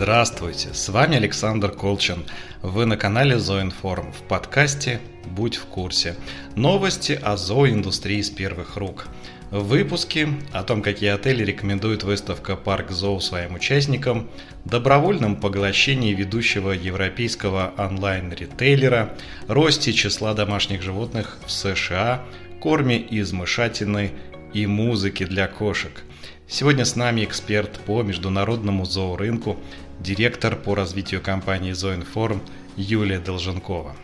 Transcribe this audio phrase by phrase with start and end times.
[0.00, 2.24] Здравствуйте, с вами Александр Колчин.
[2.62, 6.16] Вы на канале Зооинформ в подкасте «Будь в курсе».
[6.56, 9.08] Новости о зооиндустрии с первых рук.
[9.50, 14.30] В выпуске о том, какие отели рекомендует выставка «Парк Зоо» своим участникам,
[14.64, 19.16] добровольном поглощении ведущего европейского онлайн-ритейлера,
[19.48, 22.22] росте числа домашних животных в США,
[22.60, 24.12] корме из мышатины
[24.52, 26.04] и музыки для кошек–
[26.52, 29.56] Сегодня с нами эксперт по международному зоорынку,
[30.00, 32.42] директор по развитию компании Зоинформ
[32.76, 33.94] Юлия Долженкова.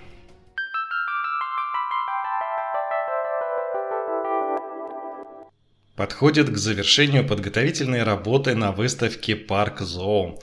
[5.96, 10.38] Подходит к завершению подготовительные работы на выставке «Парк Зоо»,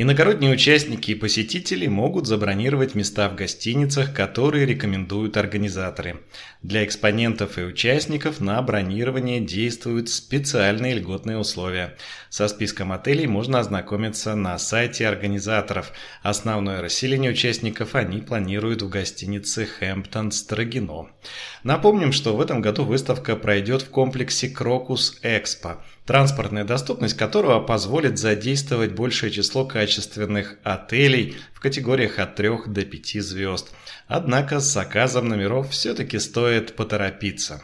[0.00, 6.20] Иногородние участники и посетители могут забронировать места в гостиницах, которые рекомендуют организаторы.
[6.62, 11.96] Для экспонентов и участников на бронирование действуют специальные льготные условия.
[12.30, 15.90] Со списком отелей можно ознакомиться на сайте организаторов.
[16.22, 21.08] Основное расселение участников они планируют в гостинице «Хэмптон Строгино».
[21.64, 28.18] Напомним, что в этом году выставка пройдет в комплексе «Крокус Экспо», транспортная доступность которого позволит
[28.18, 33.74] задействовать большее число качественных отелей в категориях от 3 до 5 звезд.
[34.06, 37.62] Однако с заказом номеров все-таки стоит поторопиться.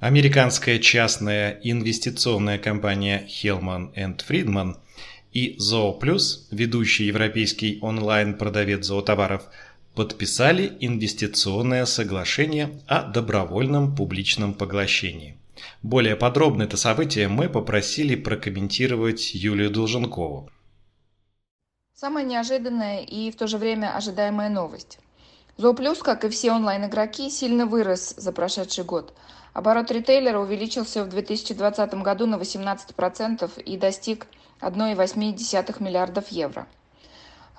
[0.00, 3.94] Американская частная инвестиционная компания Hellman
[4.28, 4.74] Friedman
[5.32, 9.44] и ZooPlus, ведущий европейский онлайн-продавец зоотоваров,
[9.94, 15.38] подписали инвестиционное соглашение о добровольном публичном поглощении.
[15.82, 20.50] Более подробно это событие мы попросили прокомментировать Юлию Долженкову.
[21.94, 24.98] Самая неожиданная и в то же время ожидаемая новость.
[25.56, 29.14] Зооплюс, как и все онлайн-игроки, сильно вырос за прошедший год.
[29.52, 34.26] Оборот ритейлера увеличился в 2020 году на 18% и достиг
[34.60, 36.66] 1,8 миллиардов евро.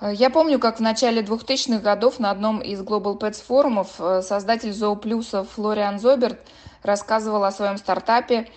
[0.00, 4.22] Э, я помню, как в начале 2000-х годов на одном из Global Pets форумов э,
[4.22, 6.40] создатель Зооплюса Флориан Зоберт
[6.82, 8.48] рассказывал о своем стартапе.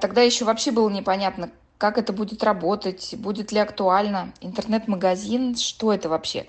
[0.00, 4.32] Тогда еще вообще было непонятно, как это будет работать, будет ли актуально.
[4.40, 6.46] Интернет-магазин, что это вообще?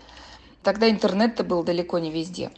[0.63, 2.51] Тогда интернет-то был далеко не везде.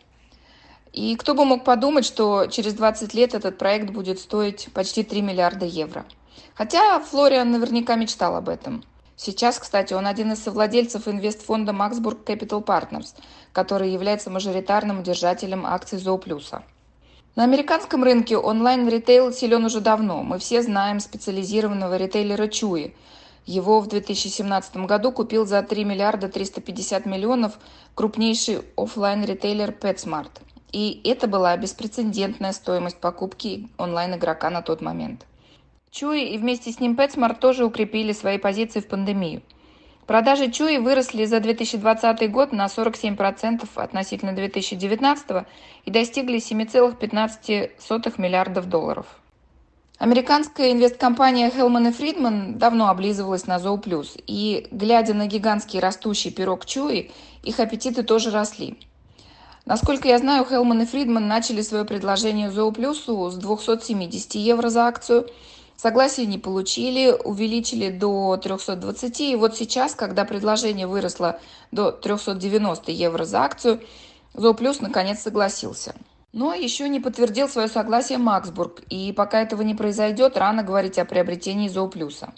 [0.92, 5.22] И кто бы мог подумать, что через 20 лет этот проект будет стоить почти 3
[5.22, 6.06] миллиарда евро.
[6.54, 8.84] Хотя Флориан наверняка мечтал об этом–
[9.24, 13.14] Сейчас, кстати, он один из совладельцев инвестфонда Maxburg Capital Partners,
[13.54, 16.64] который является мажоритарным держателем акций Зооплюса.
[17.36, 20.24] На американском рынке онлайн-ритейл силен уже давно.
[20.24, 22.96] Мы все знаем специализированного ритейлера Чуи.
[23.46, 27.60] Его в 2017 году купил за 3 миллиарда 350 миллионов
[27.94, 30.32] крупнейший офлайн ритейлер PetSmart.
[30.72, 35.28] И это была беспрецедентная стоимость покупки онлайн-игрока на тот момент.
[35.92, 39.42] Чуи и вместе с ним PetSmart тоже укрепили свои позиции в пандемию.
[40.08, 45.46] Продажи Чуи выросли за 2020 год на 47% относительно 2019
[45.84, 49.06] и достигли 7,15 миллиардов долларов.
[49.98, 57.12] Американская инвесткомпания Hellman Friedman давно облизывалась на Зооплюс, и, глядя на гигантский растущий пирог Чуи,
[57.44, 58.80] их аппетиты тоже росли.
[59.66, 65.28] Насколько я знаю, Hellman и Friedman начали свое предложение Зооплюсу с 270 евро за акцию–
[65.82, 69.20] Согласие не получили, увеличили до 320.
[69.22, 71.40] И вот сейчас, когда предложение выросло
[71.72, 73.82] до 390 евро за акцию,
[74.36, 75.96] Зооплюс наконец согласился.
[76.34, 81.06] Но еще не подтвердил свое согласие Максбург, и пока этого не произойдет, рано говорить о
[81.06, 82.32] приобретении Зооплюса.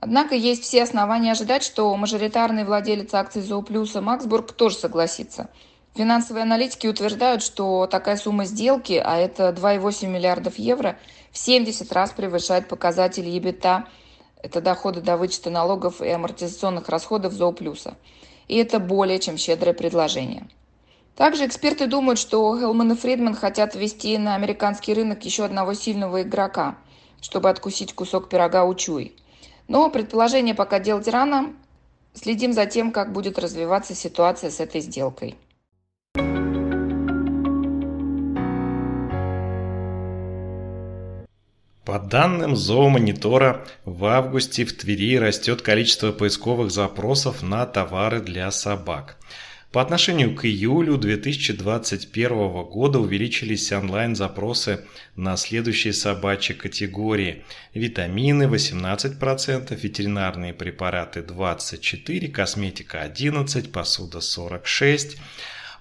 [0.00, 5.50] Однако есть все основания ожидать, что мажоритарный владелец акций Зооплюса Максбург тоже согласится.
[5.94, 10.98] Финансовые аналитики утверждают, что такая сумма сделки, а это 2,8 миллиардов евро–
[11.32, 13.86] в 70 раз превышает показатель ебита,
[14.42, 17.96] это доходы до вычета налогов и амортизационных расходов зооплюса.
[18.48, 20.48] И это более чем щедрое предложение.
[21.14, 26.22] Также эксперты думают, что Хелман и Фридман хотят ввести на американский рынок еще одного сильного
[26.22, 26.78] игрока,
[27.20, 29.14] чтобы откусить кусок пирога у Чуи.
[29.68, 31.54] Но предположение пока делать рано.
[32.14, 35.36] Следим за тем, как будет развиваться ситуация с этой сделкой.
[41.84, 49.16] По данным зоомонитора, в августе в Твери растет количество поисковых запросов на товары для собак.
[49.72, 52.28] По отношению к июлю 2021
[52.64, 54.84] года увеличились онлайн-запросы
[55.14, 57.44] на следующие собачьи категории.
[57.72, 65.16] Витамины 18%, ветеринарные препараты 24%, косметика 11%, посуда 46%.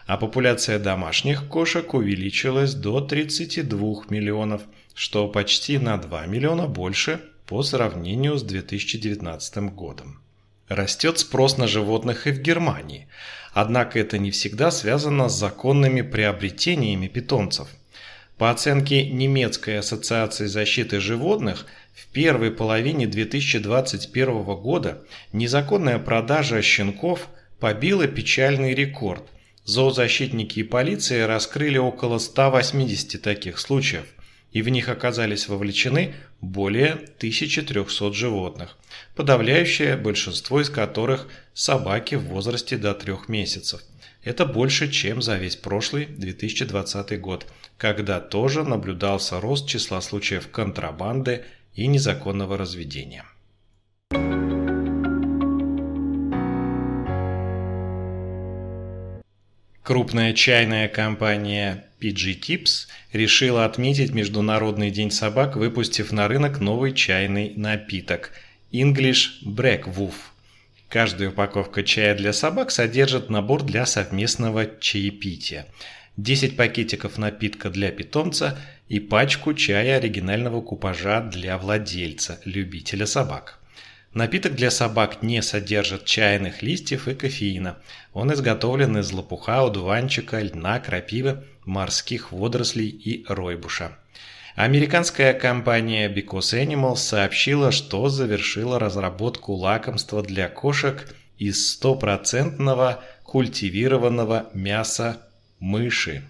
[0.07, 4.63] а популяция домашних кошек увеличилась до 32 миллионов,
[4.95, 10.21] что почти на 2 миллиона больше по сравнению с 2019 годом.
[10.69, 13.09] Растет спрос на животных и в Германии,
[13.57, 17.69] однако это не всегда связано с законными приобретениями питомцев.
[18.37, 21.65] По оценке немецкой ассоциации защиты животных,
[21.95, 29.25] в первой половине 2021 года незаконная продажа щенков побила печальный рекорд
[29.65, 34.05] Зоозащитники и полиция раскрыли около 180 таких случаев,
[34.53, 38.77] и в них оказались вовлечены более 1300 животных,
[39.15, 43.83] подавляющее большинство из которых собаки в возрасте до 3 месяцев.
[44.23, 47.47] Это больше, чем за весь прошлый 2020 год,
[47.79, 51.45] когда тоже наблюдался рост числа случаев контрабанды
[51.75, 53.25] и незаконного разведения.
[59.87, 67.53] Крупная чайная компания PG Tips решила отметить Международный день собак, выпустив на рынок новый чайный
[67.55, 68.33] напиток
[68.73, 70.15] English Breakwoof.
[70.89, 75.67] Каждая упаковка чая для собак содержит набор для совместного чаепития.
[76.17, 78.59] 10 пакетиков напитка для питомца
[78.89, 83.61] и пачку чая оригинального купажа для владельца, любителя собак.
[84.17, 87.77] Напиток для собак не содержит чайных листьев и кофеина.
[88.15, 93.99] Он изготовлен из лопуха, удуванчика, льна, крапивы, морских водорослей и ройбуша.
[94.55, 105.19] Американская компания Because Animals сообщила, что завершила разработку лакомства для кошек из стопроцентного культивированного мяса
[105.59, 106.23] мыши.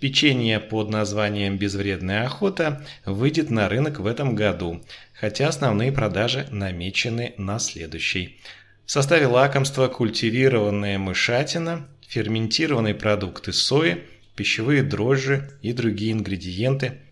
[0.00, 4.84] Печенье под названием «Безвредная охота» выйдет на рынок в этом году,
[5.14, 8.40] хотя основные продажи намечены на следующий.
[8.84, 14.04] В составе лакомства культивированная мышатина, ферментированные продукты сои,
[14.36, 16.98] пищевые дрожжи и другие ингредиенты–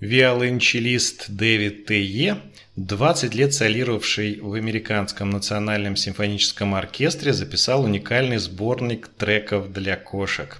[0.00, 2.36] Виолончелист Дэвид Т.Е.,
[2.76, 10.58] 20 лет солировавший в Американском национальном симфоническом оркестре, записал уникальный сборник треков для кошек.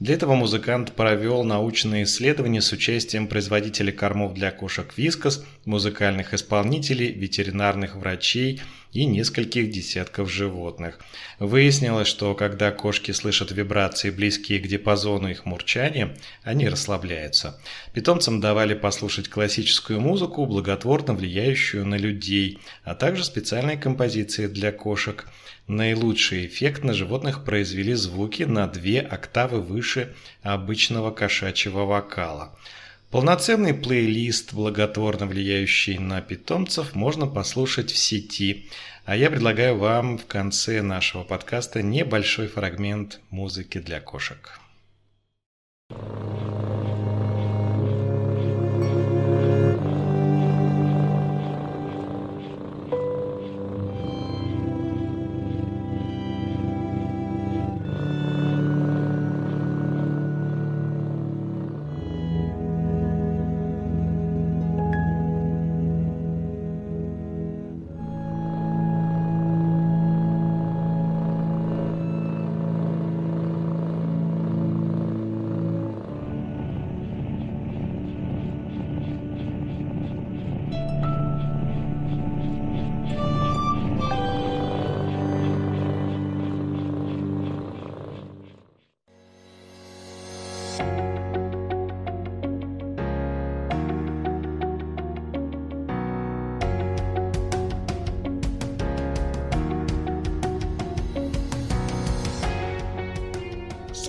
[0.00, 7.10] Для этого музыкант провел научные исследования с участием производителей кормов для кошек Вискас, музыкальных исполнителей,
[7.10, 8.60] ветеринарных врачей–
[8.94, 11.00] и нескольких десятков животных.
[11.40, 17.60] Выяснилось, что когда кошки слышат вибрации, близкие к диапазону их мурчания, они расслабляются.
[17.92, 25.26] Питомцам давали послушать классическую музыку, благотворно влияющую на людей, а также специальные композиции для кошек.
[25.66, 32.56] Наилучший эффект на животных произвели звуки на две октавы выше обычного кошачьего вокала.
[33.14, 38.68] Полноценный плейлист, благотворно влияющий на питомцев, можно послушать в сети.
[39.04, 44.58] А я предлагаю вам в конце нашего подкаста небольшой фрагмент музыки для кошек.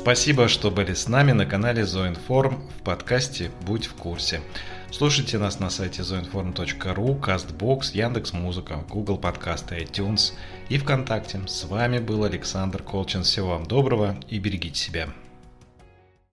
[0.05, 4.39] Спасибо, что были с нами на канале Зоинформ в подкасте «Будь в курсе».
[4.91, 10.33] Слушайте нас на сайте zoinform.ru, CastBox, Яндекс.Музыка, Google Подкасты, iTunes
[10.69, 11.41] и ВКонтакте.
[11.47, 13.23] С вами был Александр Колчин.
[13.23, 15.09] Всего вам доброго и берегите себя.